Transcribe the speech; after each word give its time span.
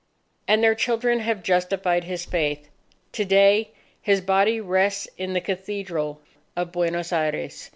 And 0.47 0.63
their 0.63 0.73
children 0.73 1.19
have 1.19 1.43
justified 1.43 2.05
his 2.05 2.25
faith. 2.25 2.69
To 3.11 3.23
day, 3.23 3.69
his 4.01 4.19
body 4.19 4.59
rests 4.59 5.07
in 5.15 5.33
the 5.33 5.41
Cathedral 5.41 6.23
of 6.55 6.71
Buenos 6.71 7.13
Aires. 7.13 7.69